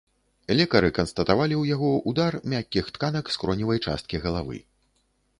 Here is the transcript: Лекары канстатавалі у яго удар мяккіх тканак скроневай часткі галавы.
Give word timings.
Лекары 0.59 0.87
канстатавалі 0.97 1.55
у 1.59 1.65
яго 1.75 1.89
удар 2.11 2.37
мяккіх 2.53 2.89
тканак 2.95 3.25
скроневай 3.35 3.83
часткі 3.85 4.21
галавы. 4.25 4.57